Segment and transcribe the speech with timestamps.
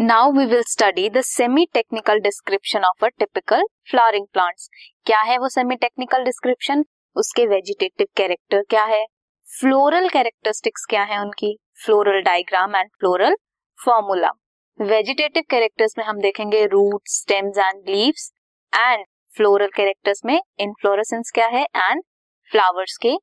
[0.00, 4.68] Now we will study the semi technical description of a typical flowering plants
[5.06, 6.84] क्या है वो semi technical description
[7.16, 9.04] उसके vegetative character क्या है?
[9.48, 11.52] फ्लोरल कैरेक्टरिस्टिक्स क्या है उनकी?
[11.84, 13.36] Floral diagram and floral
[13.78, 14.30] formula
[14.78, 18.30] vegetative characters में हम देखेंगे root stems and leaves
[18.72, 22.02] and floral characters में इनफ्लोरेसेंस क्या है एंड
[22.50, 23.16] फ्लावर्स के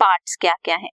[0.00, 0.90] पार्ट्स क्या क्या है.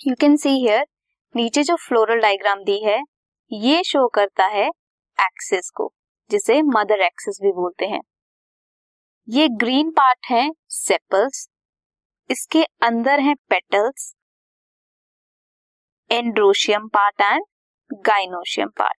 [0.00, 0.86] यू कैन सी हियर
[1.34, 3.02] नीचे जो फ्लोरल डायग्राम दी है
[3.50, 4.66] ये शो करता है
[5.18, 5.92] एक्सिस को,
[6.30, 8.00] जिसे मदर एक्सिस भी बोलते हैं।
[9.28, 11.46] ये ग्रीन पार्ट है सेपल्स
[12.30, 14.12] इसके अंदर है petals
[16.10, 17.44] androecium part and
[18.06, 18.98] gynoecium part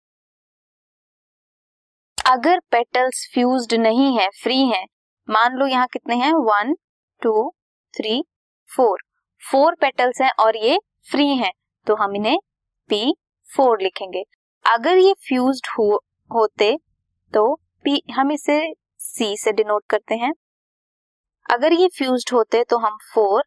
[2.19, 4.85] अगर पेटल्स फ्यूज्ड नहीं है फ्री है,
[5.29, 6.33] मान लो यहाँ कितने हैं?
[6.33, 6.75] One
[7.23, 7.51] two
[7.95, 8.23] three
[8.69, 8.99] four
[9.43, 10.79] four petals हैं और ये
[11.11, 11.53] फ्री हैं
[11.87, 12.38] तो हम इन्हें
[12.91, 13.15] पी
[13.49, 14.25] फोर लिखेंगे।
[14.67, 15.95] अगर ये फ्यूज हो,
[16.31, 16.77] होते
[17.33, 18.59] तो पी हम इसे
[19.01, 20.33] सी से डिनोट करते हैं।
[21.47, 23.43] अगर ये फ्यूज होते तो हम फोर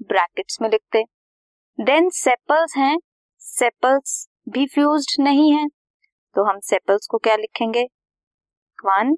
[0.00, 1.02] ब्रैकेट्स में लिखते।
[1.78, 2.96] देन सेपल्स हैं
[3.42, 5.66] सेपल्स भी फ्यूज नहीं है
[6.36, 7.84] तो हम सेपल्स को क्या लिखेंगे?
[8.78, 9.14] One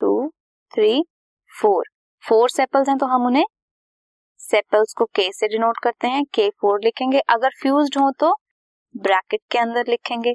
[0.00, 0.28] two
[0.72, 1.02] three
[1.50, 1.84] four
[2.24, 3.44] four sepals हैं तो हम उन्हें
[4.40, 8.34] सेपल्स को के से डिनोट करते हैं। के फोर लिखेंगे। अगर फ्यूज हो तो
[8.94, 10.34] ब्रैकेट के अंदर लिखेंगे।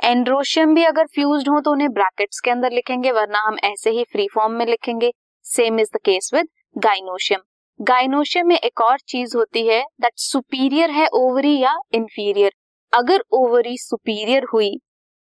[0.00, 4.04] एंड्रोशियम भी अगर फ्यूज्ड हो तो उन्हें ब्रैकेट्स के अंदर लिखेंगे, वरना हम ऐसे ही
[4.04, 5.12] फ्री फॉर्म में लिखेंगे।
[5.44, 7.40] Same is the case with gynoecium
[7.80, 12.52] gynoecium में एक और चीज़ होती है दैट सुपीरियर है ओवरी या इंफीरियर
[12.92, 14.70] अगर ओवरी सुपीरियर हुई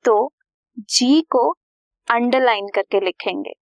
[0.04, 0.32] तो
[0.90, 1.50] जी को
[2.08, 3.52] अंडरलाइन करके लिखेंगे।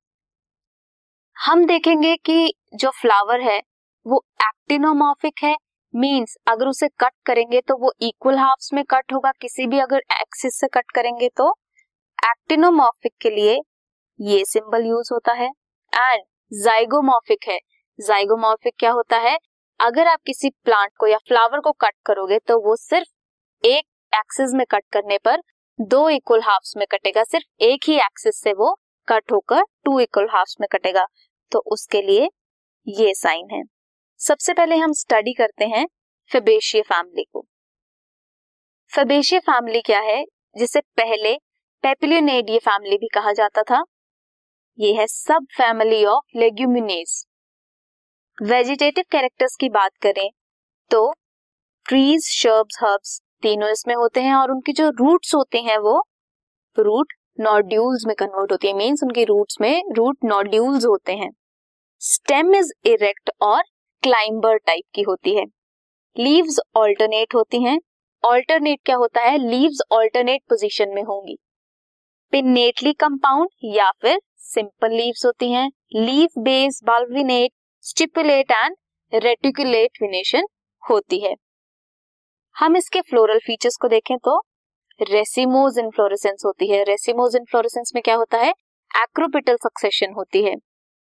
[1.36, 3.60] हम देखेंगे कि जो फ्लावर है,
[4.06, 5.54] वो एक्टिनोमॉर्फिक है
[5.94, 10.02] मींस अगर उसे कट करेंगे तो वो इक्वल हाफ्स में कट होगा। किसी भी अगर
[10.12, 11.50] एक्सिस से कट करेंगे तो
[12.18, 13.60] एक्टिनोमॉर्फिक के लिए
[14.20, 15.48] ये सिंबल यूज़ होता है।
[15.92, 17.58] एंड जाइगोमॉर्फिक है।
[17.98, 19.36] जाइगोमॉर्फिक क्या होता है?
[19.80, 24.54] अगर आप किसी प्लांट को या फ्लावर को कट करोगे तो वो सिर्फ़ एक एक्सिस
[24.54, 25.42] में कट करने पर
[25.78, 28.74] दो इक्वल हाफ्स में कटेगा। सिर्फ़ एक ही एक्सिस से वो
[29.08, 31.06] कट होकर टू इक्वल हाफ्स में कटेगा।
[31.52, 32.28] तो उसके लिए
[32.86, 33.62] ये साइन है।
[34.22, 35.86] सबसे पहले हम स्टडी करते हैं
[36.30, 37.40] फेबेशिय फैमिली को।
[38.92, 40.24] फेबेशिय फैमिली क्या है?
[40.56, 41.34] जिसे पहले
[41.84, 43.82] पेपिलियोनेडिये फैमिली भी कहा जाता था।
[44.78, 47.24] ये है सब family of Leguminosae
[48.38, 50.28] vegetative characters की बात करें
[50.90, 51.02] तो
[51.86, 55.98] ट्रीज शर्ब्स हर्ब्स तीनों इसमें होते हैं और उनकी जो रूट्स होते हैं वो
[56.78, 61.30] रूट नॉड्यूल्स में कन्वर्ट होती है। मींस उनकी रूट्स में रूट नॉड्यूल्स होते हैं।
[62.02, 63.62] स्टेम इज़ इरेक्ट और
[64.02, 65.44] क्लाइंबर टाइप की होती है।
[66.16, 67.78] लीव्स ऑल्टरनेट होती हैं।
[68.24, 69.38] ऑल्टरनेट क्या होता है?
[69.38, 71.36] लीव्स ऑल्टरनेट पोजीशन में होंगी।
[72.32, 77.52] पिनेटली कंपाउंड या फिर सिंपल लीव्स होती हैं। Leaf base pulvinate
[77.84, 78.76] stipulate and
[79.12, 80.46] reticulate venation
[80.82, 81.34] होती है।
[82.56, 84.38] हम इसके फ्लोरल फीचर्स को देखें तो
[85.00, 88.50] रेसिमोज इन्फ्लोरेसेंस होती है। रेसिमोज इन्फ्लोरेसेंस में क्या होता है?
[88.90, 90.54] एक्रोपिटल सक्सेशन होती है।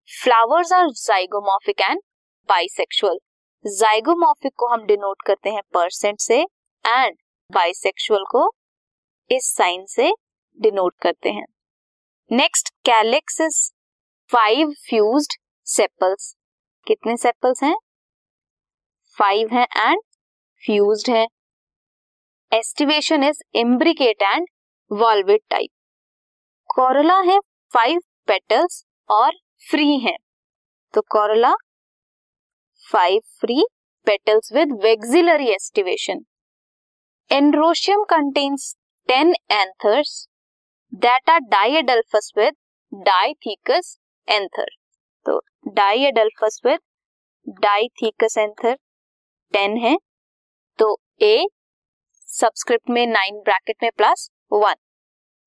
[0.09, 2.01] Flowers are zygomorphic and
[2.49, 3.19] bisexual
[3.65, 7.15] zygomorphic को हम डिनोट करते हैं परसेंट से एंड
[7.49, 8.49] बाइसेक्सुअल को
[9.29, 10.11] इस साइन से
[10.59, 11.45] डिनोट करते हैं।
[12.31, 13.59] Next calyx is
[14.29, 15.33] five fused
[15.67, 16.33] sepals
[16.87, 17.75] कितने सेपल्स हैं?
[19.17, 20.01] फाइव हैं एंड
[20.63, 21.25] फ्यूज्ड है।
[22.51, 24.47] Aestivation is imbricate and
[24.91, 25.69] valvate type
[26.69, 27.39] corolla है
[27.71, 29.31] फाइव पेटल्स और
[29.69, 30.15] फ्री है।
[30.93, 31.53] तो corolla
[32.91, 33.63] five free
[34.07, 36.25] petals with vexillary aestivation
[37.31, 38.75] androecium contains
[39.09, 40.27] ten anthers
[40.93, 42.55] that are diadelphous with
[42.93, 44.69] dithecous anther
[45.25, 46.79] तो diadelphous with
[47.61, 48.75] dithecous anther
[49.53, 49.97] ten है.
[50.79, 51.47] तो A
[52.29, 54.75] subscript में nine bracket में plus one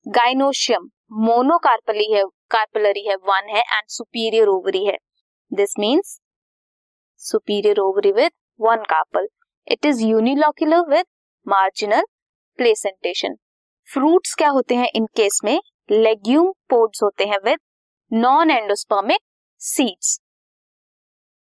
[0.05, 0.89] gynoecium
[1.25, 4.97] monocarpellary है carpellary है one है and superior ovary है.
[5.51, 6.19] This means
[7.19, 9.27] superior ovary with one carpel.
[9.67, 11.07] It is unilocular with
[11.47, 12.03] marginal
[12.59, 13.37] placentation.
[13.87, 15.59] Fruits क्या होते हैं इन केस में
[15.89, 17.59] लेग्यूम पोड्स होते हैं with
[18.11, 19.19] non endospermic
[19.61, 20.19] seeds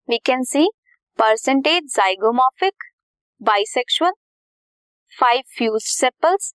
[0.09, 0.67] we can see
[1.19, 2.83] percentage zygomorphic
[3.41, 4.11] bisexual
[5.13, 6.53] five fuse sepals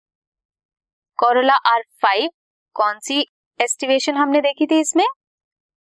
[1.19, 2.29] corolla are five
[2.77, 3.25] कौन सी
[3.61, 5.07] aestivation हमने देखी थी इसमें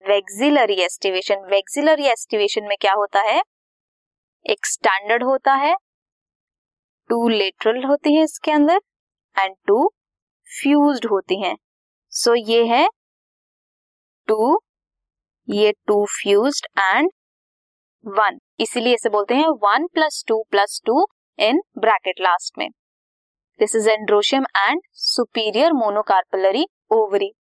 [0.05, 3.43] वेक्सिलरी एस्टिवेशन वेक्सिलरी एस्टिवेशन में क्या होता है?
[4.47, 5.75] एक स्टैंडर्ड होता है
[7.11, 8.81] टू लेटरल होती है इसके अंदर
[9.37, 9.87] एंड टू
[10.49, 11.57] फ्यूज्ड होती हैं।
[12.13, 12.89] सो so, ये है
[14.29, 14.61] टू
[15.49, 17.11] ये टू फ्यूज्ड एंड
[18.05, 21.07] वन इसीलिए इसे बोलते हैं one plus two plus two
[21.39, 22.69] in bracket last में।
[23.61, 27.33] This is androecium and superior monocarpellary ovary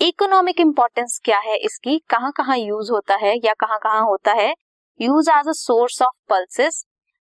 [0.00, 1.98] economic importance क्या है इसकी?
[2.10, 4.52] कहाँ कहाँ यूज़ होता है या कहाँ कहाँ होता है?
[5.00, 6.84] Use as a source of pulses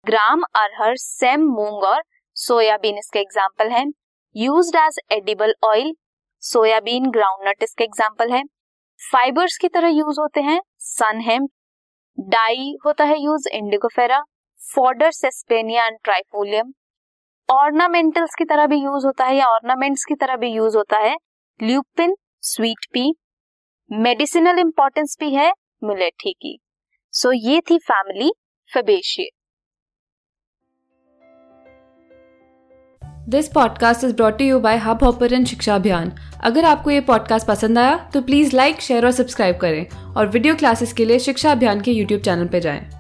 [0.06, 2.02] gram अरहर सेम मूंग और
[2.36, 3.84] सोयाबीन इसके एग्ज़ाम्पल है।
[4.36, 5.92] Use as edible oil
[6.42, 8.42] soybean groundnut इसके एग्ज़ाम्पल है।
[9.00, 11.48] फाइबर्स की तरह यूज़ होते हैं। सन हेम
[12.18, 14.22] डाई होता है use Indigofera
[14.60, 16.72] fodder Sesbania and Trifolium
[17.48, 21.16] ornamentals की तरह भी यूज़ होता है या ऑर्नामेंट्स की तरह भी यूज़ होता है।
[21.60, 22.14] Lupin
[22.46, 23.14] sweet pea.
[23.92, 25.52] Medicinal importance भी है
[25.84, 26.58] मिलेठी की।
[27.12, 28.32] सो so, ये थी family
[28.70, 29.28] Fabaceae
[33.28, 36.12] this podcast is brought you by Hubhopper शिक्षा अभियान
[36.44, 40.54] अगर आपको ये पॉडकास्ट पसंद आया तो प्लीज़ लाइक शेयर और सब्सक्राइब करें। और वीडियो
[40.54, 42.93] क्लासेस के लिए शिक्षा अभियान के यूट्यूब चैनल पर जाएँ।